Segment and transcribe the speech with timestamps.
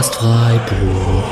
[0.00, 1.24] Podcast Freiburg.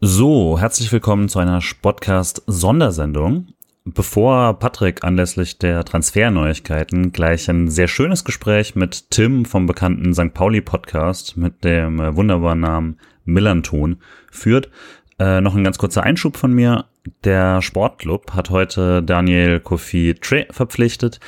[0.00, 3.46] So, herzlich willkommen zu einer Podcast-Sondersendung.
[3.84, 10.34] Bevor Patrick anlässlich der Transferneuigkeiten gleich ein sehr schönes Gespräch mit Tim vom bekannten St.
[10.34, 13.98] Pauli Podcast mit dem äh, wunderbaren Namen Millanton
[14.32, 14.68] führt,
[15.18, 16.86] äh, noch ein ganz kurzer Einschub von mir.
[17.24, 21.20] Der Sportclub hat heute Daniel Kofi Tre verpflichtet.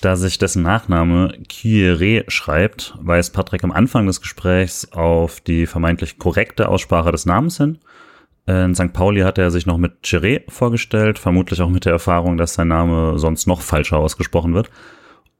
[0.00, 6.18] Da sich dessen Nachname Kyrie schreibt, weist Patrick am Anfang des Gesprächs auf die vermeintlich
[6.18, 7.78] korrekte Aussprache des Namens hin.
[8.46, 8.92] In St.
[8.92, 12.68] Pauli hat er sich noch mit Chiré vorgestellt, vermutlich auch mit der Erfahrung, dass sein
[12.68, 14.70] Name sonst noch falscher ausgesprochen wird.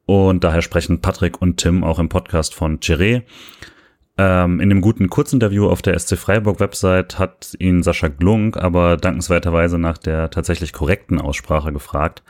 [0.07, 3.23] Und daher sprechen Patrick und Tim auch im Podcast von Chiré.
[4.19, 8.97] Ähm, in dem guten Kurzinterview auf der SC Freiburg Website hat ihn Sascha Glunk aber
[8.97, 12.23] dankenswerterweise nach der tatsächlich korrekten Aussprache gefragt.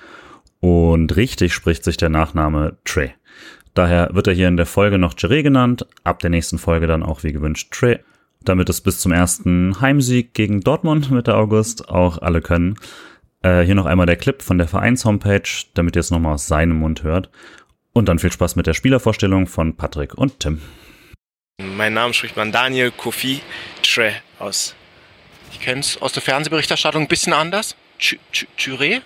[0.60, 3.10] Und richtig spricht sich der Nachname Trey.
[3.74, 7.02] Daher wird er hier in der Folge noch Chiré genannt, ab der nächsten Folge dann
[7.02, 7.98] auch wie gewünscht Trey
[8.44, 12.76] damit es bis zum ersten Heimsieg gegen Dortmund Mitte August auch alle können.
[13.42, 16.78] Äh, hier noch einmal der Clip von der Vereins-Homepage, damit ihr es nochmal aus seinem
[16.78, 17.30] Mund hört.
[17.92, 20.60] Und dann viel Spaß mit der Spielervorstellung von Patrick und Tim.
[21.76, 23.40] Mein Name spricht man Daniel Kofi
[23.82, 24.74] Tre aus.
[25.52, 27.74] Ich kenne es aus der Fernsehberichterstattung ein bisschen anders.
[27.98, 29.02] Chiré?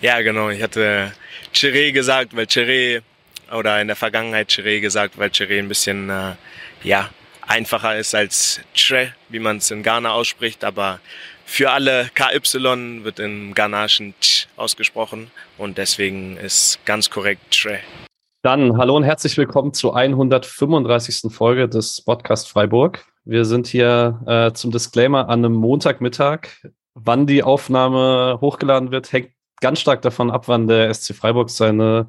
[0.00, 0.50] Ja, genau.
[0.50, 1.12] Ich hatte
[1.52, 3.02] Chiré gesagt, weil Chiré,
[3.52, 6.32] oder in der Vergangenheit Chiré gesagt, weil Chiré ein bisschen, äh,
[6.82, 7.10] ja,
[7.42, 11.00] einfacher ist als Tre, wie man es in Ghana ausspricht, aber
[11.46, 17.80] für alle KY wird im Ghanaischen Ch ausgesprochen und deswegen ist ganz korrekt Tre.
[18.44, 21.32] Dann hallo und herzlich willkommen zur 135.
[21.32, 23.02] Folge des Podcast Freiburg.
[23.24, 26.48] Wir sind hier äh, zum Disclaimer an einem Montagmittag.
[26.92, 29.30] Wann die Aufnahme hochgeladen wird, hängt
[29.62, 32.06] ganz stark davon ab, wann der SC Freiburg seine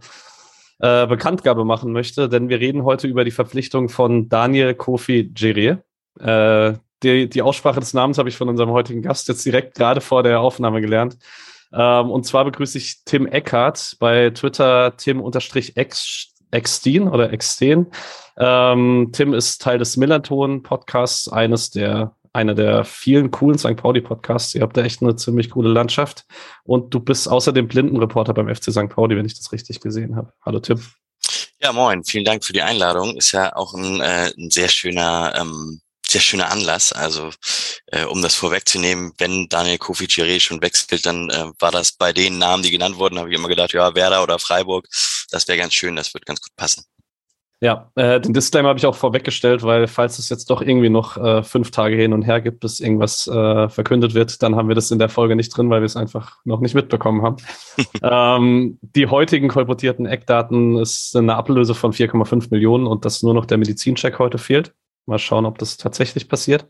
[0.79, 5.85] äh, Bekanntgabe machen möchte, denn wir reden heute über die Verpflichtung von Daniel Kofi Djere.
[6.19, 10.01] Äh, die, die Aussprache des Namens habe ich von unserem heutigen Gast jetzt direkt gerade
[10.01, 11.17] vor der Aufnahme gelernt.
[11.73, 15.27] Ähm, und zwar begrüße ich Tim Eckhardt bei Twitter Tim-Extin
[17.07, 17.87] oder Exten.
[18.37, 23.77] Ähm, Tim ist Teil des Millerton-Podcasts, eines der einer der vielen coolen St.
[23.77, 24.53] Pauli-Podcasts.
[24.55, 26.25] Ihr habt da echt eine ziemlich coole Landschaft.
[26.65, 28.89] Und du bist außerdem Blindenreporter beim FC St.
[28.89, 30.33] Pauli, wenn ich das richtig gesehen habe.
[30.45, 30.81] Hallo Tim.
[31.61, 32.03] Ja, moin.
[32.03, 33.15] Vielen Dank für die Einladung.
[33.15, 35.79] Ist ja auch ein, äh, ein sehr schöner, ähm,
[36.15, 36.93] sehr schöner Anlass.
[36.93, 37.31] Also,
[37.87, 42.13] äh, um das vorwegzunehmen, wenn Daniel Kofi Chiré schon wechselt, dann äh, war das bei
[42.13, 44.87] den Namen, die genannt wurden, habe ich immer gedacht, ja, Werder oder Freiburg,
[45.31, 46.85] das wäre ganz schön, das wird ganz gut passen.
[47.59, 51.17] Ja, äh, den Disclaimer habe ich auch vorweggestellt, weil falls es jetzt doch irgendwie noch
[51.17, 54.75] äh, fünf Tage hin und her gibt, bis irgendwas äh, verkündet wird, dann haben wir
[54.75, 57.37] das in der Folge nicht drin, weil wir es einfach noch nicht mitbekommen haben.
[58.03, 63.45] ähm, die heutigen kolportierten Eckdaten ist eine Ablöse von 4,5 Millionen und dass nur noch
[63.45, 64.73] der Medizincheck heute fehlt.
[65.05, 66.65] Mal schauen, ob das tatsächlich passiert.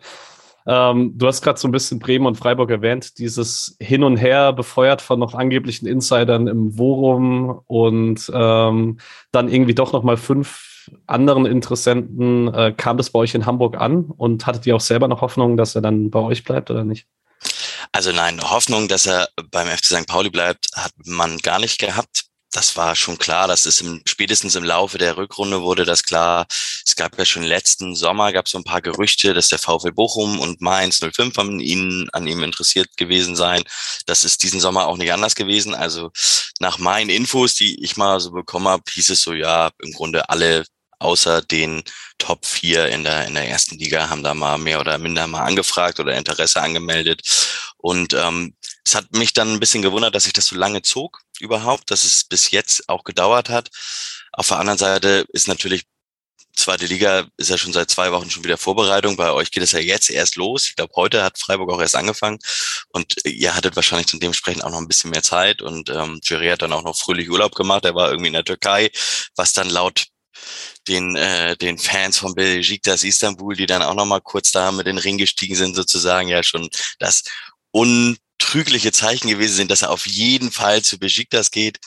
[0.67, 4.51] Ähm, du hast gerade so ein bisschen Bremen und Freiburg erwähnt, dieses Hin und Her
[4.51, 8.97] befeuert von noch angeblichen Insidern im Worum und ähm,
[9.31, 13.77] dann irgendwie doch noch mal fünf anderen Interessenten äh, kam das bei euch in Hamburg
[13.77, 16.83] an und hattet ihr auch selber noch Hoffnung, dass er dann bei euch bleibt oder
[16.83, 17.07] nicht?
[17.91, 20.07] Also nein, Hoffnung, dass er beim FC St.
[20.07, 22.25] Pauli bleibt, hat man gar nicht gehabt.
[22.55, 26.47] Das war schon klar, das ist im, spätestens im Laufe der Rückrunde wurde das klar.
[26.85, 29.91] Es gab ja schon letzten Sommer gab es so ein paar Gerüchte, dass der VfL
[29.91, 33.61] Bochum und Mainz 05 an ihn, an ihm interessiert gewesen sein.
[34.05, 35.75] Das ist diesen Sommer auch nicht anders gewesen.
[35.75, 36.11] Also
[36.59, 40.29] nach meinen Infos, die ich mal so bekommen habe, hieß es so, ja, im Grunde
[40.29, 40.63] alle
[40.99, 41.83] außer den
[42.19, 45.43] Top 4 in der, in der ersten Liga haben da mal mehr oder minder mal
[45.43, 47.21] angefragt oder Interesse angemeldet.
[47.77, 51.21] Und ähm, es hat mich dann ein bisschen gewundert, dass sich das so lange zog
[51.39, 53.69] überhaupt, dass es bis jetzt auch gedauert hat.
[54.31, 55.83] Auf der anderen Seite ist natürlich
[56.55, 59.17] zweite Liga ist ja schon seit zwei Wochen schon wieder Vorbereitung.
[59.17, 60.69] Bei euch geht es ja jetzt erst los.
[60.69, 62.39] Ich glaube, heute hat Freiburg auch erst angefangen
[62.89, 66.47] und ihr hattet wahrscheinlich dann dementsprechend auch noch ein bisschen mehr Zeit und ähm, Jerry
[66.47, 67.85] hat dann auch noch fröhlich Urlaub gemacht.
[67.85, 68.89] Er war irgendwie in der Türkei,
[69.35, 70.05] was dann laut
[70.87, 74.87] den, äh, den Fans von Besiktas Istanbul, die dann auch noch mal kurz da mit
[74.87, 77.23] den Ring gestiegen sind, sozusagen ja schon das
[78.55, 81.79] untrügliche Zeichen gewesen sind, dass er auf jeden Fall zu Besiktas geht.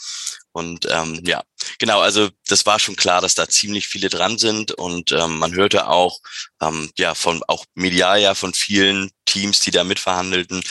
[0.52, 1.42] Und ähm, ja,
[1.78, 5.54] genau, also das war schon klar, dass da ziemlich viele dran sind und ähm, man
[5.54, 6.18] hörte auch
[6.60, 10.62] ähm, ja von auch medial ja von vielen Teams, die da mitverhandelten.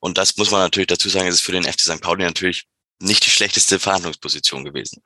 [0.00, 2.00] Und das muss man natürlich dazu sagen, ist für den FC St.
[2.00, 2.64] Pauli natürlich
[3.00, 5.02] nicht die schlechteste Verhandlungsposition gewesen.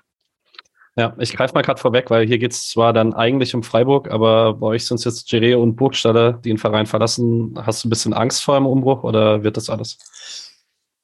[0.98, 4.10] Ja, ich greife mal gerade vorweg, weil hier geht es zwar dann eigentlich um Freiburg,
[4.10, 7.54] aber bei euch sind es jetzt Jere und Burgstaller, die den Verein verlassen.
[7.56, 9.96] Hast du ein bisschen Angst vor einem Umbruch oder wird das alles?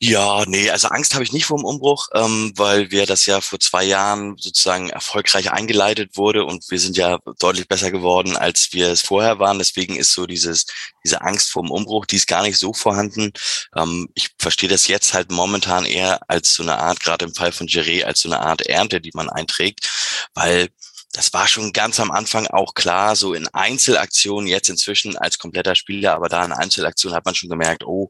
[0.00, 3.40] Ja, nee, also Angst habe ich nicht vor dem Umbruch, ähm, weil wir das ja
[3.40, 8.68] vor zwei Jahren sozusagen erfolgreich eingeleitet wurde und wir sind ja deutlich besser geworden, als
[8.72, 9.58] wir es vorher waren.
[9.58, 10.66] Deswegen ist so dieses,
[11.04, 13.32] diese Angst vor dem Umbruch, die ist gar nicht so vorhanden.
[13.76, 17.52] Ähm, ich verstehe das jetzt halt momentan eher als so eine Art, gerade im Fall
[17.52, 19.88] von Jerry, als so eine Art Ernte, die man einträgt,
[20.34, 20.68] weil
[21.12, 25.76] das war schon ganz am Anfang auch klar, so in Einzelaktionen, jetzt inzwischen als kompletter
[25.76, 28.08] Spieler, aber da in Einzelaktionen hat man schon gemerkt, oh,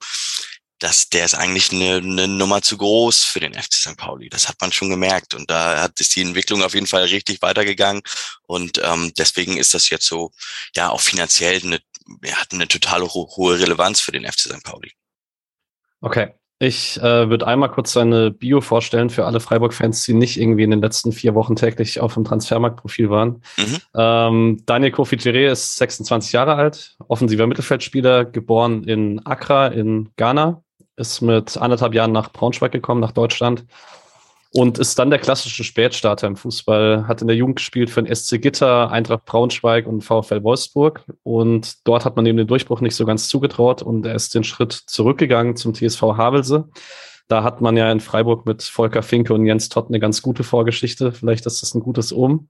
[0.84, 3.96] dass der ist eigentlich eine, eine Nummer zu groß für den FC St.
[3.96, 4.28] Pauli.
[4.28, 5.34] Das hat man schon gemerkt.
[5.34, 8.02] Und da hat ist die Entwicklung auf jeden Fall richtig weitergegangen.
[8.42, 10.31] Und ähm, deswegen ist das jetzt so,
[10.76, 11.81] ja, auch finanziell eine,
[12.34, 14.62] hat eine total ho hohe Relevanz für den FC St.
[14.62, 14.92] Pauli.
[16.02, 16.34] Okay.
[16.58, 20.70] Ich äh, würde einmal kurz seine Bio vorstellen für alle Freiburg-Fans, die nicht irgendwie in
[20.70, 23.42] den letzten vier Wochen täglich auf dem Transfermarktprofil waren.
[23.56, 23.78] Mhm.
[23.96, 30.62] Ähm, Daniel Kofi ist 26 Jahre alt, offensiver Mittelfeldspieler, geboren in Accra in Ghana,
[30.96, 33.64] ist mit anderthalb Jahren nach Braunschweig gekommen, nach Deutschland
[34.55, 37.08] und ist dann der klassische Spätstarter im Fußball.
[37.08, 41.05] Hat in der Jugend gespielt für den SC Gitter, Eintracht Braunschweig und VfL Wolfsburg.
[41.25, 44.44] Und dort hat man ihm den Durchbruch nicht so ganz zugetraut und er ist den
[44.44, 46.69] Schritt zurückgegangen zum TSV Havelse.
[47.26, 50.44] Da hat man ja in Freiburg mit Volker Finke und Jens Tott eine ganz gute
[50.44, 51.11] Vorgeschichte.
[51.11, 52.49] Vielleicht ist das ein gutes Um.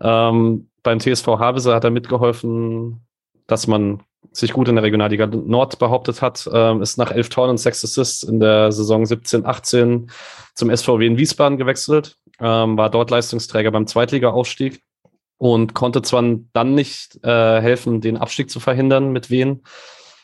[0.00, 3.04] Ähm, beim TSV Havelse hat er mitgeholfen,
[3.48, 7.50] dass man sich gut in der Regionalliga Nord behauptet hat, ähm, ist nach elf Toren
[7.50, 10.10] und sechs Assists in der Saison 17, 18
[10.54, 14.82] zum SVW in Wiesbaden gewechselt, ähm, war dort Leistungsträger beim Zweitliga-Aufstieg
[15.38, 19.62] und konnte zwar dann nicht äh, helfen, den Abstieg zu verhindern mit Wien,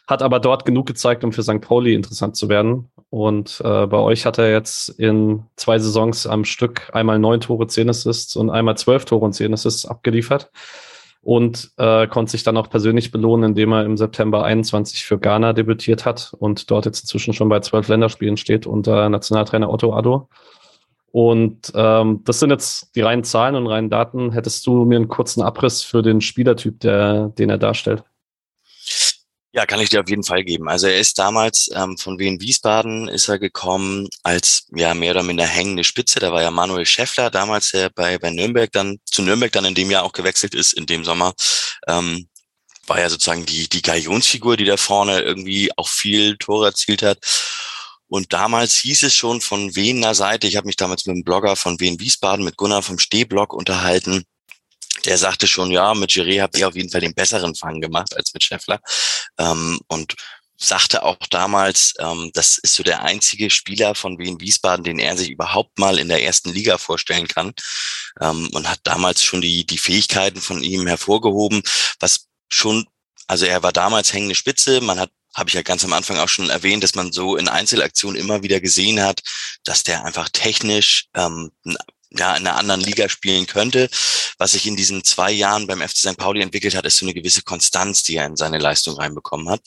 [0.07, 1.61] hat aber dort genug gezeigt, um für St.
[1.61, 2.91] Pauli interessant zu werden.
[3.11, 7.67] Und äh, bei euch hat er jetzt in zwei Saisons am Stück einmal neun Tore,
[7.67, 10.51] zehn Assists und einmal zwölf Tore und zehn Assists abgeliefert
[11.23, 15.53] und äh, konnte sich dann auch persönlich belohnen, indem er im September 21 für Ghana
[15.53, 20.29] debütiert hat und dort jetzt inzwischen schon bei zwölf Länderspielen steht unter Nationaltrainer Otto Addo.
[21.11, 24.33] Und ähm, das sind jetzt die reinen Zahlen und reinen Daten.
[24.33, 28.05] Hättest du mir einen kurzen Abriss für den Spielertyp, der, den er darstellt?
[29.53, 30.69] Ja, kann ich dir auf jeden Fall geben.
[30.69, 35.23] Also er ist damals ähm, von Wien Wiesbaden ist er gekommen als ja mehr oder
[35.23, 36.21] minder hängende Spitze.
[36.21, 39.75] Da war ja Manuel Schäffler damals, der bei, bei Nürnberg dann zu Nürnberg dann in
[39.75, 41.33] dem Jahr auch gewechselt ist, in dem Sommer.
[41.87, 42.29] Ähm,
[42.87, 47.19] war ja sozusagen die, die Galionsfigur, die da vorne irgendwie auch viel Tore erzielt hat.
[48.09, 51.57] Und damals hieß es schon von Wiener Seite, ich habe mich damals mit einem Blogger
[51.57, 54.25] von Wien Wiesbaden, mit Gunnar vom Stehblock unterhalten,
[55.05, 58.17] der sagte schon, ja, mit Giré habt ihr auf jeden Fall den besseren Fang gemacht
[58.17, 58.81] als mit Scheffler.
[59.39, 60.15] Ähm, und
[60.61, 65.17] sagte auch damals, ähm, das ist so der einzige Spieler von Wien Wiesbaden, den er
[65.17, 67.53] sich überhaupt mal in der ersten Liga vorstellen kann.
[68.21, 71.63] Ähm, und hat damals schon die, die Fähigkeiten von ihm hervorgehoben,
[72.01, 72.87] was schon,
[73.29, 76.29] also er war damals hängende Spitze, man hat habe ich ja ganz am Anfang auch
[76.29, 79.21] schon erwähnt, dass man so in Einzelaktionen immer wieder gesehen hat,
[79.63, 81.53] dass der einfach technisch ähm,
[82.11, 83.89] ja, in einer anderen Liga spielen könnte.
[84.39, 86.17] Was sich in diesen zwei Jahren beim FC St.
[86.17, 89.61] Pauli entwickelt hat, ist so eine gewisse Konstanz, die er in seine Leistung reinbekommen hat.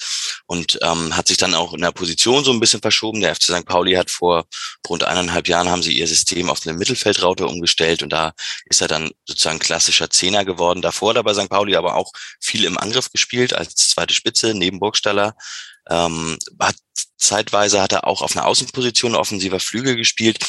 [0.47, 3.21] Und ähm, hat sich dann auch in der Position so ein bisschen verschoben.
[3.21, 3.65] Der FC St.
[3.65, 4.45] Pauli hat vor
[4.89, 8.33] rund eineinhalb Jahren haben sie ihr System auf eine Mittelfeldraute umgestellt und da
[8.65, 10.81] ist er dann sozusagen klassischer Zehner geworden.
[10.81, 11.49] Davor hat bei St.
[11.49, 15.35] Pauli aber auch viel im Angriff gespielt als zweite Spitze neben Burgstaller.
[15.89, 16.75] Ähm, hat
[17.17, 20.39] zeitweise hat er auch auf einer Außenposition offensiver Flügel gespielt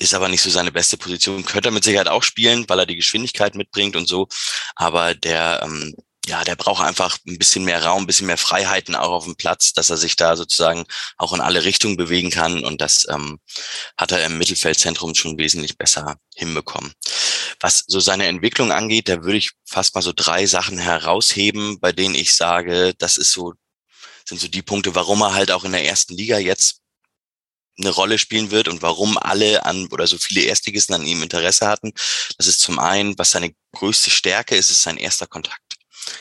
[0.00, 1.44] ist aber nicht so seine beste Position.
[1.44, 4.28] Könnte er mit Sicherheit auch spielen, weil er die Geschwindigkeit mitbringt und so.
[4.74, 5.94] Aber der, ähm,
[6.26, 9.36] ja, der braucht einfach ein bisschen mehr Raum, ein bisschen mehr Freiheiten auch auf dem
[9.36, 10.86] Platz, dass er sich da sozusagen
[11.18, 12.64] auch in alle Richtungen bewegen kann.
[12.64, 13.40] Und das ähm,
[13.98, 16.94] hat er im Mittelfeldzentrum schon wesentlich besser hinbekommen.
[17.60, 21.92] Was so seine Entwicklung angeht, da würde ich fast mal so drei Sachen herausheben, bei
[21.92, 23.52] denen ich sage, das ist so,
[24.26, 26.79] sind so die Punkte, warum er halt auch in der ersten Liga jetzt
[27.80, 31.66] eine Rolle spielen wird und warum alle an oder so viele Erstligisten an ihm Interesse
[31.66, 31.92] hatten.
[32.38, 35.60] Das ist zum einen, was seine größte Stärke ist, ist sein erster Kontakt.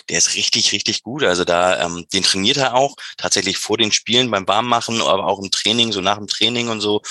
[0.10, 1.24] Der ist richtig, richtig gut.
[1.24, 5.39] Also da, ähm, den trainiert er auch tatsächlich vor den Spielen beim Warmmachen, aber auch
[5.39, 7.01] im Training, so nach dem Training und so,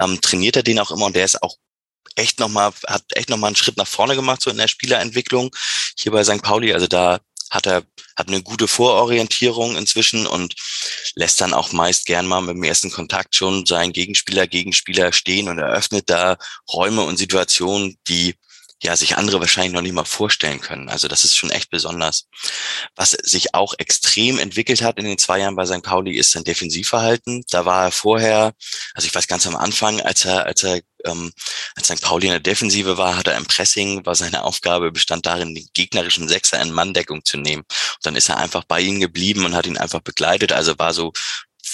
[0.00, 1.56] ähm, trainiert er den auch immer und der ist auch
[2.16, 5.54] echt nochmal, hat echt nochmal einen Schritt nach vorne gemacht, so in der Spielerentwicklung
[5.98, 6.42] hier bei St.
[6.42, 6.72] Pauli.
[6.72, 7.20] Also da
[7.54, 7.84] hat er
[8.16, 10.54] hat eine gute Vororientierung inzwischen und
[11.14, 15.48] lässt dann auch meist gern mal mit dem ersten Kontakt schon seinen Gegenspieler, Gegenspieler stehen
[15.48, 16.36] und eröffnet da
[16.72, 18.36] Räume und Situationen, die
[18.84, 20.88] ja sich andere wahrscheinlich noch nicht mal vorstellen können.
[20.88, 22.28] Also das ist schon echt besonders.
[22.94, 25.82] Was sich auch extrem entwickelt hat in den zwei Jahren bei St.
[25.82, 27.44] Pauli ist sein Defensivverhalten.
[27.50, 28.52] Da war er vorher,
[28.94, 31.32] also ich weiß ganz am Anfang, als er als er ähm,
[31.74, 32.00] als St.
[32.02, 35.68] Pauli in der Defensive war, hat er im Pressing, war seine Aufgabe, bestand darin, den
[35.74, 37.62] gegnerischen Sechser in Manndeckung zu nehmen.
[37.62, 40.52] Und dann ist er einfach bei ihm geblieben und hat ihn einfach begleitet.
[40.52, 41.12] Also war so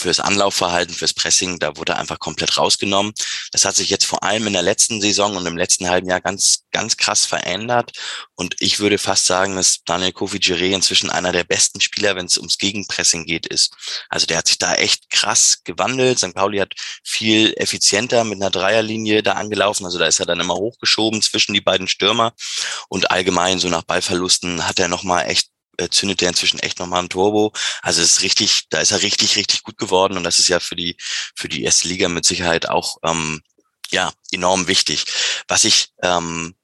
[0.00, 3.12] fürs Anlaufverhalten, fürs Pressing, da wurde einfach komplett rausgenommen.
[3.52, 6.20] Das hat sich jetzt vor allem in der letzten Saison und im letzten halben Jahr
[6.20, 7.92] ganz, ganz krass verändert.
[8.34, 12.38] Und ich würde fast sagen, dass Daniel Kofi-Giré inzwischen einer der besten Spieler, wenn es
[12.38, 13.74] ums Gegenpressing geht, ist.
[14.08, 16.18] Also der hat sich da echt krass gewandelt.
[16.18, 16.34] St.
[16.34, 19.84] Pauli hat viel effizienter mit einer Dreierlinie da angelaufen.
[19.84, 22.32] Also da ist er dann immer hochgeschoben zwischen die beiden Stürmer.
[22.88, 25.48] Und allgemein so nach Ballverlusten hat er nochmal echt
[25.88, 27.52] zündet der inzwischen echt nochmal ein Turbo.
[27.82, 30.60] Also es ist richtig, da ist er richtig, richtig gut geworden und das ist ja
[30.60, 30.96] für die,
[31.34, 33.40] für die erste Liga mit Sicherheit auch, ähm,
[33.90, 35.04] ja, enorm wichtig.
[35.48, 36.54] Was ich, ähm,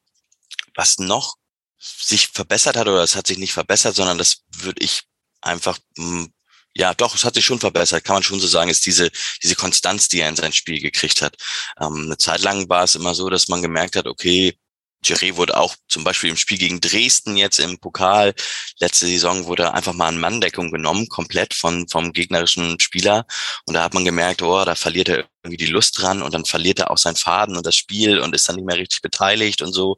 [0.75, 1.37] was noch
[1.79, 5.03] sich verbessert hat oder es hat sich nicht verbessert, sondern das würde ich
[5.41, 6.33] einfach, mh, hm,
[6.75, 9.11] ja, doch, es hat sich schon verbessert, kann man schon so sagen, ist diese,
[9.43, 11.37] diese Konstanz, die er in sein Spiel gekriegt hat.
[11.81, 14.59] Ähm, eine Zeit lang war es immer so, dass man gemerkt hat, okay,
[15.03, 18.35] Thierry wurde auch zum Beispiel im Spiel gegen Dresden jetzt im Pokal,
[18.81, 23.27] letzte Saison wurde einfach mal in Manndeckung genommen, komplett von, vom gegnerischen Spieler.
[23.67, 26.45] Und da hat man gemerkt, oh, da verliert er irgendwie die Lust dran und dann
[26.45, 29.63] verliert er auch seinen Faden und das Spiel und ist dann nicht mehr richtig beteiligt
[29.63, 29.97] und so.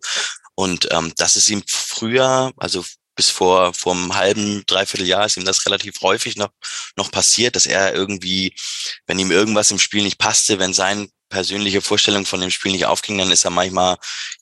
[0.55, 2.85] Und ähm, das ist ihm früher, also
[3.19, 6.51] bis vor, vor einem halben, dreiviertel Jahr ist ihm das relativ häufig noch,
[6.97, 8.55] noch passiert, dass er irgendwie,
[9.07, 12.87] wenn ihm irgendwas im Spiel nicht passte, wenn sein persönliche Vorstellung von dem Spiel nicht
[12.87, 13.97] aufging, dann ist er manchmal,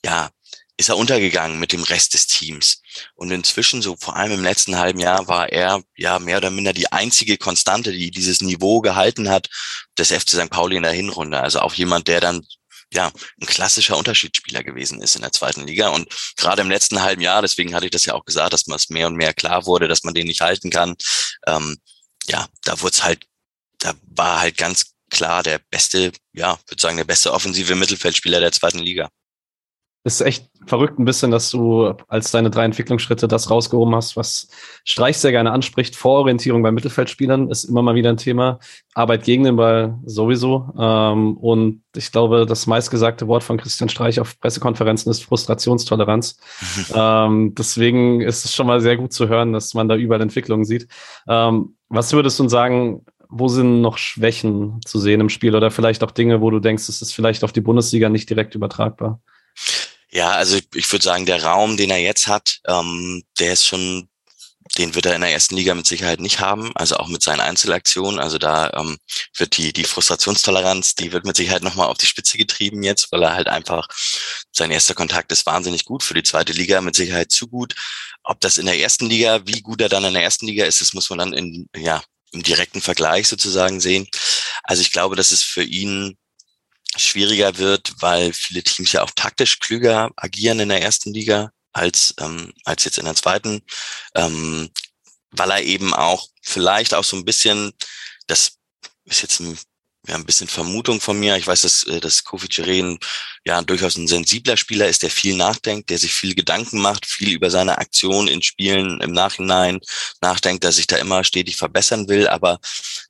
[0.05, 0.29] ja,
[0.77, 2.81] ist er untergegangen mit dem Rest des Teams.
[3.15, 6.71] Und inzwischen, so vor allem im letzten halben Jahr, war er ja mehr oder minder
[6.71, 9.49] die einzige Konstante, die dieses Niveau gehalten hat
[9.97, 10.49] des FC St.
[10.51, 11.41] Pauli in der Hinrunde.
[11.41, 12.45] Also auch jemand, der dann
[12.93, 15.89] ja, ein klassischer Unterschiedsspieler gewesen ist in der zweiten Liga.
[15.89, 16.07] Und
[16.37, 18.89] gerade im letzten halben Jahr, deswegen hatte ich das ja auch gesagt, dass man es
[18.89, 20.95] mehr und mehr klar wurde, dass man den nicht halten kann.
[21.47, 21.77] Ähm,
[22.27, 23.25] ja, da wurde halt,
[23.79, 28.51] da war halt ganz klar der beste, ja, würde sagen, der beste offensive Mittelfeldspieler der
[28.51, 29.09] zweiten Liga
[30.07, 34.47] ist echt verrückt ein bisschen, dass du als deine drei Entwicklungsschritte das rausgehoben hast, was
[34.83, 35.95] Streich sehr gerne anspricht.
[35.95, 38.59] Vororientierung bei Mittelfeldspielern ist immer mal wieder ein Thema.
[38.93, 40.69] Arbeit gegen den Ball sowieso.
[40.77, 46.39] Ähm, und ich glaube, das meistgesagte Wort von Christian Streich auf Pressekonferenzen ist Frustrationstoleranz.
[46.93, 50.65] ähm, deswegen ist es schon mal sehr gut zu hören, dass man da überall Entwicklungen
[50.65, 50.87] sieht.
[51.27, 56.03] Ähm, was würdest du sagen, wo sind noch Schwächen zu sehen im Spiel oder vielleicht
[56.03, 59.19] auch Dinge, wo du denkst, es ist vielleicht auf die Bundesliga nicht direkt übertragbar?
[60.17, 63.67] Ja, also ich, ich würde sagen, der Raum, den er jetzt hat, ähm, der ist
[63.67, 64.09] schon,
[64.75, 66.71] den wird er in der ersten Liga mit Sicherheit nicht haben.
[66.75, 68.19] Also auch mit seinen Einzelaktionen.
[68.19, 68.97] Also da ähm,
[69.35, 73.21] wird die die Frustrationstoleranz, die wird mit Sicherheit nochmal auf die Spitze getrieben jetzt, weil
[73.21, 73.87] er halt einfach
[74.51, 77.75] sein erster Kontakt ist wahnsinnig gut für die zweite Liga, mit Sicherheit zu gut.
[78.23, 80.81] Ob das in der ersten Liga, wie gut er dann in der ersten Liga ist,
[80.81, 84.07] das muss man dann in ja im direkten Vergleich sozusagen sehen.
[84.63, 86.17] Also ich glaube, dass es für ihn
[86.97, 92.13] schwieriger wird, weil viele Teams ja auch taktisch klüger agieren in der ersten Liga als,
[92.19, 93.61] ähm, als jetzt in der zweiten,
[94.15, 94.69] ähm,
[95.31, 97.71] weil er eben auch vielleicht auch so ein bisschen,
[98.27, 98.57] das
[99.05, 99.57] ist jetzt ein
[100.07, 101.35] ja, ein bisschen Vermutung von mir.
[101.35, 102.97] Ich weiß, dass, äh, dass Kofi Chiren
[103.45, 107.33] ja durchaus ein sensibler Spieler ist, der viel nachdenkt, der sich viel Gedanken macht, viel
[107.33, 109.79] über seine Aktion in Spielen im Nachhinein
[110.21, 112.59] nachdenkt, dass sich da immer stetig verbessern will, aber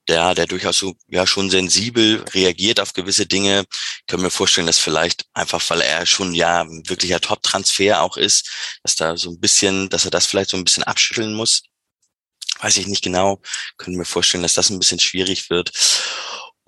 [0.07, 3.65] der, der durchaus so, ja, schon sensibel reagiert auf gewisse Dinge.
[3.71, 8.17] Ich kann mir vorstellen, dass vielleicht einfach, weil er schon ja ein wirklicher Top-Transfer auch
[8.17, 8.49] ist,
[8.83, 11.63] dass da so ein bisschen, dass er das vielleicht so ein bisschen abschütteln muss.
[12.59, 13.39] Weiß ich nicht genau.
[13.77, 15.71] Können mir vorstellen, dass das ein bisschen schwierig wird.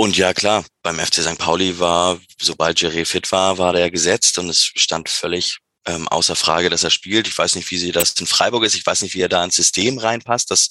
[0.01, 1.37] Und ja, klar, beim FC St.
[1.37, 6.37] Pauli war, sobald Jerry fit war, war der gesetzt und es stand völlig ähm, außer
[6.37, 7.27] Frage, dass er spielt.
[7.27, 8.75] Ich weiß nicht, wie sie das in Freiburg ist.
[8.75, 10.51] Ich weiß nicht, wie er da ins System reinpasst.
[10.51, 10.69] Das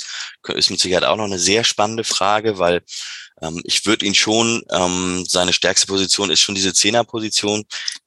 [0.54, 2.80] ist mit Sicherheit auch noch eine sehr spannende Frage, weil
[3.42, 7.64] ähm, ich würde ihn schon, ähm, seine stärkste Position ist schon diese Zehnerposition.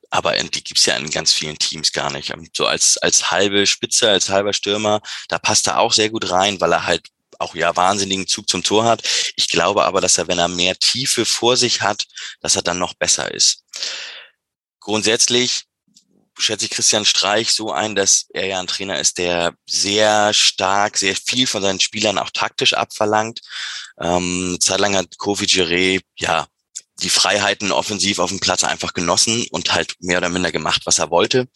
[0.10, 2.32] Aber die gibt's ja in ganz vielen Teams gar nicht.
[2.32, 6.32] Ähm, so als, als halbe Spitze, als halber Stürmer, da passt er auch sehr gut
[6.32, 7.04] rein, weil er halt
[7.42, 9.04] auch ja wahnsinnigen Zug zum Tor hat.
[9.36, 12.06] Ich glaube aber, dass er, wenn er mehr Tiefe vor sich hat,
[12.40, 13.64] dass er dann noch besser ist.
[14.80, 15.66] Grundsätzlich
[16.38, 20.98] schätze ich Christian Streich so ein, dass er ja ein Trainer ist, der sehr stark,
[20.98, 23.42] sehr viel von seinen Spielern auch taktisch abverlangt.
[24.00, 26.48] Ähm, zeitlang hat Kofi Giré, ja,
[27.02, 31.00] die Freiheiten offensiv auf dem Platz einfach genossen und halt mehr oder minder gemacht, was
[31.00, 31.48] er wollte.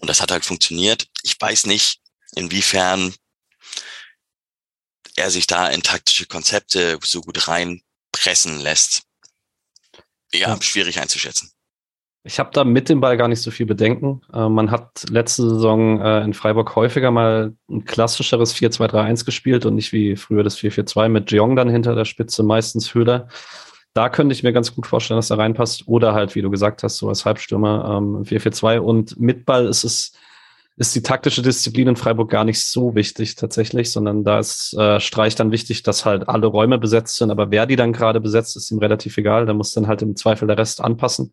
[0.00, 1.06] Und das hat halt funktioniert.
[1.22, 2.00] Ich weiß nicht,
[2.34, 3.14] inwiefern
[5.20, 9.02] er sich da in taktische Konzepte so gut reinpressen lässt.
[10.32, 10.62] Ja, ja.
[10.62, 11.50] schwierig einzuschätzen.
[12.22, 14.20] Ich habe da mit dem Ball gar nicht so viel Bedenken.
[14.32, 19.74] Äh, man hat letzte Saison äh, in Freiburg häufiger mal ein klassischeres 4-2-3-1 gespielt und
[19.74, 23.28] nicht wie früher das 4-4-2 mit Jeong dann hinter der Spitze, meistens Höhler.
[23.94, 25.88] Da könnte ich mir ganz gut vorstellen, dass er reinpasst.
[25.88, 28.78] Oder halt, wie du gesagt hast, so als Halbstürmer ähm, 4-4-2.
[28.78, 30.12] Und mit Ball ist es
[30.76, 34.98] ist die taktische Disziplin in Freiburg gar nicht so wichtig tatsächlich, sondern da ist äh,
[34.98, 37.30] Streich dann wichtig, dass halt alle Räume besetzt sind.
[37.30, 39.46] Aber wer die dann gerade besetzt, ist ihm relativ egal.
[39.46, 41.32] Da muss dann halt im Zweifel der Rest anpassen.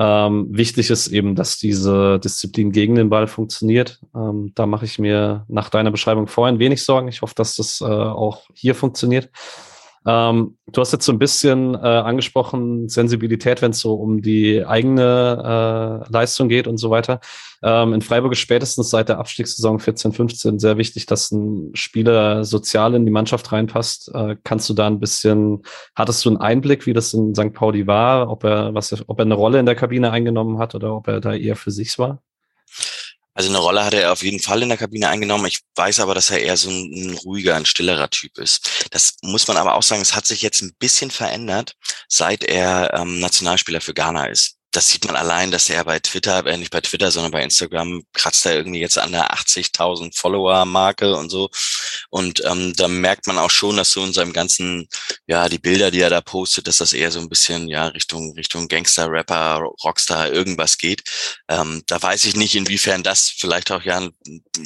[0.00, 4.00] Ähm, wichtig ist eben, dass diese Disziplin gegen den Ball funktioniert.
[4.14, 7.08] Ähm, da mache ich mir nach deiner Beschreibung vorhin wenig Sorgen.
[7.08, 9.28] Ich hoffe, dass das äh, auch hier funktioniert.
[10.08, 14.64] Ähm, du hast jetzt so ein bisschen äh, angesprochen, Sensibilität, wenn es so um die
[14.64, 17.20] eigene äh, Leistung geht und so weiter.
[17.62, 22.44] Ähm, in Freiburg ist spätestens seit der Abstiegssaison 14, 15 sehr wichtig, dass ein Spieler
[22.46, 24.10] sozial in die Mannschaft reinpasst.
[24.14, 25.62] Äh, kannst du da ein bisschen,
[25.94, 27.52] hattest du einen Einblick, wie das in St.
[27.52, 30.96] Pauli war, ob er, was, ob er eine Rolle in der Kabine eingenommen hat oder
[30.96, 32.22] ob er da eher für sich war?
[33.38, 35.46] Also eine Rolle hat er auf jeden Fall in der Kabine eingenommen.
[35.46, 38.88] Ich weiß aber, dass er eher so ein, ruhiger, ein stillerer Typ ist.
[38.90, 41.76] Das muss man aber auch sagen, es hat sich jetzt ein bisschen verändert,
[42.08, 46.44] seit er ähm, Nationalspieler für Ghana ist das sieht man allein, dass er bei Twitter,
[46.46, 51.16] äh, nicht bei Twitter, sondern bei Instagram kratzt er irgendwie jetzt an der 80.000 Follower-Marke
[51.16, 51.48] und so.
[52.10, 54.88] Und ähm, da merkt man auch schon, dass so in seinem ganzen,
[55.26, 58.34] ja, die Bilder, die er da postet, dass das eher so ein bisschen, ja, Richtung,
[58.34, 61.02] Richtung Gangster, Rapper, Rockstar, irgendwas geht.
[61.48, 64.06] Ähm, da weiß ich nicht, inwiefern das vielleicht auch ja,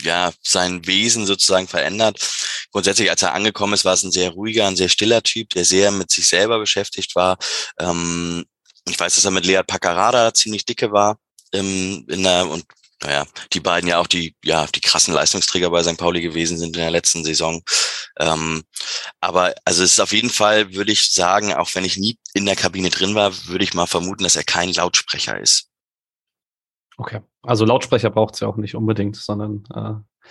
[0.03, 2.19] ja sein Wesen sozusagen verändert.
[2.73, 5.65] Grundsätzlich, als er angekommen ist, war es ein sehr ruhiger, ein sehr stiller Typ, der
[5.65, 7.39] sehr mit sich selber beschäftigt war.
[7.79, 8.47] Ähm,
[8.93, 11.19] ich weiß, dass er mit Lea Paccarada ziemlich dicke war
[11.53, 12.65] ähm, in der, und
[13.03, 15.99] naja, die beiden ja auch die, ja, die krassen Leistungsträger bei St.
[15.99, 17.63] Pauli gewesen sind in der letzten Saison.
[18.19, 18.63] Ähm,
[19.21, 22.47] aber also es ist auf jeden Fall, würde ich sagen, auch wenn ich nie in
[22.47, 25.69] der Kabine drin war, würde ich mal vermuten, dass er kein Lautsprecher ist.
[26.97, 30.29] Okay, also Lautsprecher braucht es ja auch nicht unbedingt, sondern äh,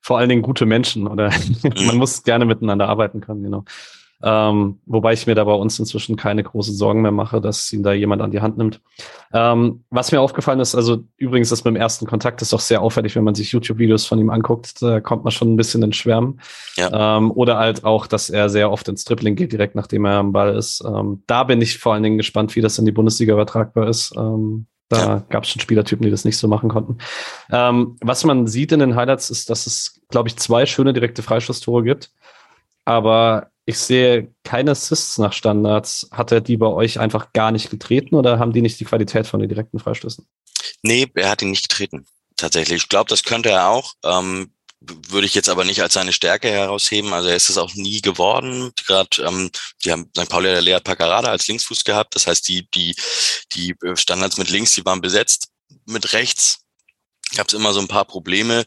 [0.00, 1.30] vor allen Dingen gute Menschen oder
[1.62, 1.96] man mhm.
[1.96, 3.64] muss gerne miteinander arbeiten können, genau.
[4.22, 7.82] Ähm, wobei ich mir da bei uns inzwischen keine großen Sorgen mehr mache, dass ihn
[7.82, 8.80] da jemand an die Hand nimmt.
[9.32, 12.82] Ähm, was mir aufgefallen ist, also übrigens das mit dem ersten Kontakt ist doch sehr
[12.82, 15.96] auffällig, wenn man sich YouTube-Videos von ihm anguckt, da kommt man schon ein bisschen ins
[15.96, 16.40] Schwärmen.
[16.76, 17.16] Ja.
[17.16, 20.32] Ähm, oder halt auch, dass er sehr oft ins Tripling geht, direkt nachdem er am
[20.32, 20.84] Ball ist.
[20.86, 24.12] Ähm, da bin ich vor allen Dingen gespannt, wie das in die Bundesliga übertragbar ist.
[24.16, 25.22] Ähm, da ja.
[25.28, 26.98] gab es schon Spielertypen, die das nicht so machen konnten.
[27.50, 31.22] Ähm, was man sieht in den Highlights ist, dass es, glaube ich, zwei schöne direkte
[31.22, 32.10] Freistoßtore gibt.
[32.84, 36.08] Aber ich sehe keine Assists nach Standards.
[36.10, 39.26] Hat er die bei euch einfach gar nicht getreten oder haben die nicht die Qualität
[39.26, 40.26] von den direkten Freistößen?
[40.82, 42.06] Nee, er hat ihn nicht getreten.
[42.36, 42.82] Tatsächlich.
[42.82, 43.94] Ich glaube, das könnte er auch.
[44.04, 47.12] Ähm, würde ich jetzt aber nicht als seine Stärke herausheben.
[47.12, 48.72] Also er ist es auch nie geworden.
[48.86, 49.50] Gerade ähm,
[49.84, 50.28] die haben St.
[50.28, 52.16] Pauli der Lea Paccarada als Linksfuß gehabt.
[52.16, 52.96] Das heißt, die, die,
[53.52, 55.48] die Standards mit links, die waren besetzt.
[55.86, 56.64] Mit rechts
[57.36, 58.64] gab es immer so ein paar Probleme.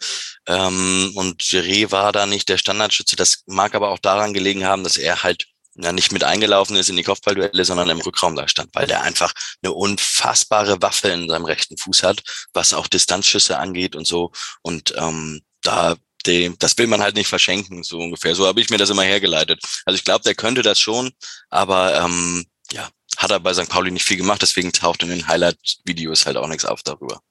[0.47, 3.15] Ähm, und Geré war da nicht der Standardschütze.
[3.15, 5.45] Das mag aber auch daran gelegen haben, dass er halt
[5.75, 9.01] ja, nicht mit eingelaufen ist in die Kopfballduelle, sondern im Rückraum da stand, weil der
[9.01, 12.21] einfach eine unfassbare Waffe in seinem rechten Fuß hat,
[12.53, 14.31] was auch Distanzschüsse angeht und so.
[14.61, 15.95] Und ähm, da
[16.25, 18.35] dem, das will man halt nicht verschenken, so ungefähr.
[18.35, 19.61] So habe ich mir das immer hergeleitet.
[19.85, 21.11] Also ich glaube, der könnte das schon,
[21.49, 23.69] aber ähm, ja, hat er bei St.
[23.69, 27.21] Pauli nicht viel gemacht, deswegen taucht in den Highlight-Videos halt auch nichts auf darüber.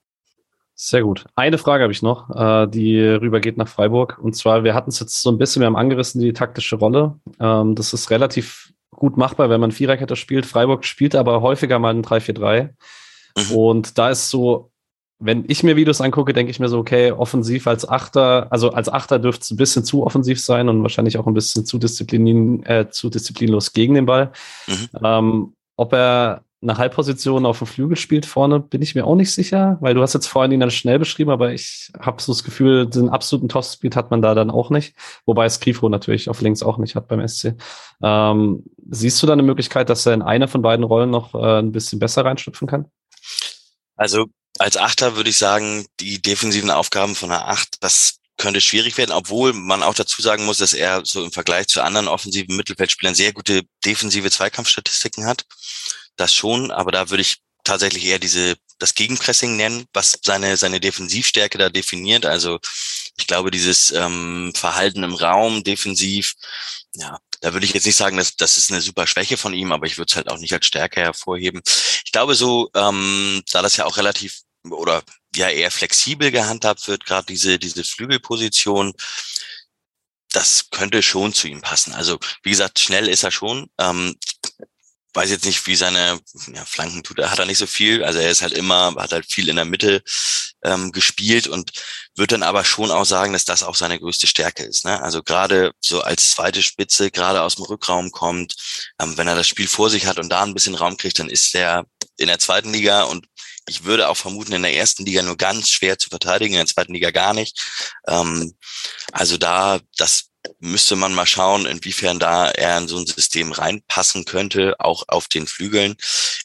[0.85, 1.27] Sehr gut.
[1.37, 4.19] Eine Frage habe ich noch, äh, die rübergeht nach Freiburg.
[4.21, 7.21] Und zwar, wir hatten es jetzt so ein bisschen, wir haben angerissen, die taktische Rolle.
[7.39, 10.45] Ähm, das ist relativ gut machbar, wenn man Viererkette spielt.
[10.45, 12.71] Freiburg spielt aber häufiger mal ein 3-4-3.
[13.39, 13.57] Mhm.
[13.57, 14.73] Und da ist so,
[15.21, 18.89] wenn ich mir Videos angucke, denke ich mir so, okay, offensiv als Achter, also als
[18.89, 22.67] Achter dürfte es ein bisschen zu offensiv sein und wahrscheinlich auch ein bisschen zu, disziplin,
[22.67, 24.33] äh, zu disziplinlos gegen den Ball.
[24.67, 24.89] Mhm.
[25.01, 29.33] Ähm, ob er eine Halbposition auf dem Flügel spielt vorne, bin ich mir auch nicht
[29.33, 32.45] sicher, weil du hast jetzt vorhin ihn dann schnell beschrieben, aber ich habe so das
[32.45, 34.95] Gefühl, den absoluten Topspeed hat man da dann auch nicht,
[35.27, 37.55] wobei es Grifo natürlich auf links auch nicht hat beim SC.
[38.03, 41.59] Ähm, siehst du da eine Möglichkeit, dass er in einer von beiden Rollen noch äh,
[41.59, 42.87] ein bisschen besser reinschlüpfen kann?
[43.97, 44.27] Also
[44.59, 49.13] als Achter würde ich sagen, die defensiven Aufgaben von der Acht, das könnte schwierig werden,
[49.13, 53.15] obwohl man auch dazu sagen muss, dass er so im Vergleich zu anderen offensiven Mittelfeldspielern
[53.15, 55.45] sehr gute defensive Zweikampfstatistiken hat
[56.17, 60.81] das schon, aber da würde ich tatsächlich eher diese das Gegenpressing nennen, was seine seine
[60.81, 62.27] Defensivstärke da definiert.
[62.27, 62.59] Also
[63.17, 66.35] ich glaube, dieses ähm, Verhalten im Raum defensiv,
[66.95, 69.73] ja, da würde ich jetzt nicht sagen, dass das ist eine super Schwäche von ihm,
[69.73, 71.63] aber ich würde es halt auch nicht als Stärke hervorheben.
[72.05, 75.03] Ich glaube so, ähm, da das ja auch relativ oder
[75.35, 78.95] ja eher flexibel gehandhabt wird, gerade diese diese Flügelposition,
[80.33, 81.93] das könnte schon zu ihm passen.
[81.95, 83.69] Also wie gesagt, schnell ist er schon.
[83.79, 84.17] Ähm,
[85.15, 86.21] weiß jetzt nicht, wie seine
[86.55, 87.19] ja, Flanken tut.
[87.19, 88.03] Er hat er nicht so viel.
[88.05, 90.03] Also er ist halt immer, hat halt viel in der Mitte
[90.65, 91.73] ähm, gespielt und
[92.17, 94.85] wird dann aber schon auch sagen, dass das auch seine größte Stärke ist.
[94.85, 95.03] Ne?
[95.03, 98.55] Also gerade so als zweite Spitze, gerade aus dem Rückraum kommt,
[99.01, 101.29] ähm, wenn er das Spiel vor sich hat und da ein bisschen Raum kriegt, dann
[101.29, 101.85] ist er
[102.17, 103.27] in der zweiten Liga und
[103.69, 106.67] Ich würde auch vermuten, in der ersten Liga nur ganz schwer zu verteidigen, in der
[106.67, 107.61] zweiten Liga gar nicht.
[108.09, 108.55] Ähm,
[109.13, 114.25] also da, das müsste man mal schauen, inwiefern da er in so ein System reinpassen
[114.25, 115.97] könnte, auch auf den Flügeln.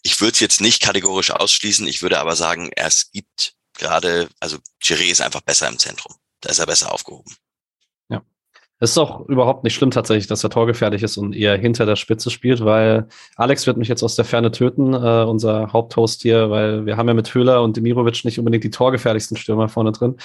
[0.03, 4.57] Ich würde es jetzt nicht kategorisch ausschließen, ich würde aber sagen, es gibt gerade, also
[4.81, 6.15] Giré ist einfach besser im Zentrum.
[6.41, 7.31] Da ist er besser aufgehoben.
[8.09, 8.21] Ja.
[8.79, 11.95] Es ist auch überhaupt nicht schlimm tatsächlich, dass er torgefährlich ist und eher hinter der
[11.95, 16.49] Spitze spielt, weil Alex wird mich jetzt aus der Ferne töten, äh, unser Haupthost hier,
[16.49, 20.17] weil wir haben ja mit Höhler und Demirovic nicht unbedingt die torgefährlichsten Stürmer vorne drin.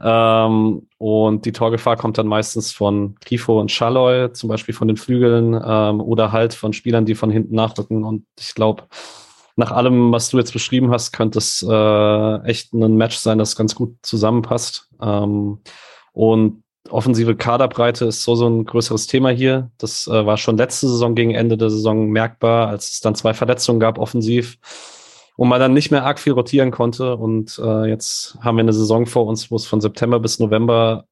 [0.00, 4.96] Ähm, und die Torgefahr kommt dann meistens von Grifo und Schalloy, zum Beispiel von den
[4.96, 8.04] Flügeln ähm, oder halt von Spielern, die von hinten nachrücken.
[8.04, 8.84] Und ich glaube,
[9.56, 13.56] nach allem, was du jetzt beschrieben hast, könnte es äh, echt ein Match sein, das
[13.56, 14.88] ganz gut zusammenpasst.
[15.02, 15.58] Ähm,
[16.12, 19.70] und offensive Kaderbreite ist so, so ein größeres Thema hier.
[19.78, 23.34] Das äh, war schon letzte Saison gegen Ende der Saison merkbar, als es dann zwei
[23.34, 24.58] Verletzungen gab offensiv
[25.38, 27.16] und man dann nicht mehr arg viel rotieren konnte.
[27.16, 31.06] Und äh, jetzt haben wir eine Saison vor uns, wo es von September bis November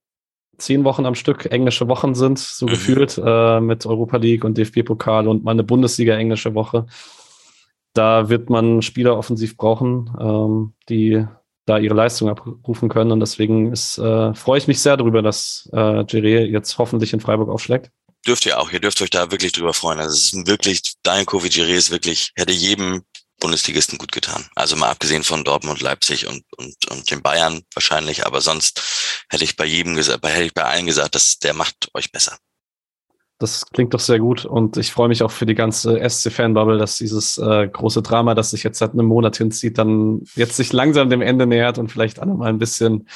[0.59, 2.71] zehn Wochen am Stück englische Wochen sind, so mhm.
[2.71, 6.87] gefühlt, äh, mit Europa League und DFB-Pokal und mal eine Bundesliga englische Woche
[7.97, 11.25] da wird man Spieler offensiv brauchen, ähm, die
[11.65, 13.11] da ihre Leistung abrufen können.
[13.11, 17.21] Und deswegen ist, äh, freue ich mich sehr darüber, dass äh, Geré jetzt hoffentlich in
[17.21, 17.91] Freiburg aufschlägt.
[18.27, 19.99] Dürft ihr auch, ihr dürft euch da wirklich drüber freuen.
[19.99, 23.03] Also es ist wirklich, Daniel Kovi Geré ist wirklich, hätte jedem
[23.41, 24.47] Bundesligisten gut getan.
[24.55, 28.83] Also mal abgesehen von Dortmund, Leipzig und, und, und den Bayern wahrscheinlich, aber sonst
[29.29, 32.39] hätte ich bei jedem gesagt, hätte ich bei allen gesagt, dass der macht euch besser.
[33.39, 36.97] Das klingt doch sehr gut und ich freue mich auch für die ganze SC-Fanbubble, dass
[36.97, 41.11] dieses äh, große Drama, das sich jetzt seit einem Monat hinzieht, dann jetzt sich langsam
[41.11, 43.07] dem Ende nähert und vielleicht alle mal ein bisschen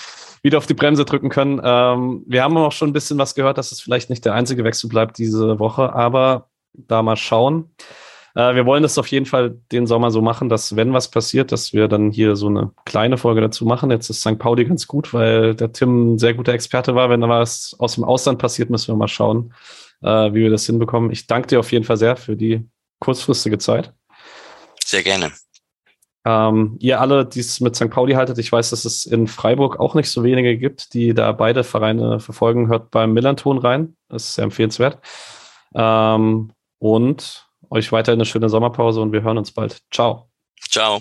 [0.43, 1.59] wieder auf die Bremse drücken können.
[1.65, 4.63] Ähm, wir haben auch schon ein bisschen was gehört, dass es vielleicht nicht der einzige
[4.63, 7.71] Wechsel bleibt diese Woche, aber da mal schauen.
[8.35, 11.53] Äh, wir wollen das auf jeden Fall den Sommer so machen, dass wenn was passiert,
[11.53, 13.91] dass wir dann hier so eine kleine Folge dazu machen.
[13.91, 14.39] Jetzt ist St.
[14.39, 17.11] Pauli ganz gut, weil der Tim ein sehr guter Experte war.
[17.11, 19.53] Wenn da was aus dem Ausland passiert, müssen wir mal schauen
[20.03, 21.11] äh, wie wir das hinbekommen.
[21.11, 23.93] Ich danke dir auf jeden Fall sehr für die kurzfristige Zeit.
[24.85, 25.33] Sehr gerne.
[26.25, 27.91] Ähm, ihr alle, die es mit St.
[27.91, 31.33] Pauli haltet, ich weiß, dass es in Freiburg auch nicht so wenige gibt, die da
[31.33, 33.97] beide Vereine verfolgen, hört beim Millanton rein.
[34.09, 34.99] Das ist sehr empfehlenswert.
[35.75, 39.81] Ähm, und euch weiter eine schöne Sommerpause und wir hören uns bald.
[39.91, 40.29] Ciao.
[40.69, 41.01] Ciao.